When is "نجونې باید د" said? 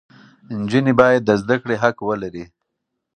0.59-1.31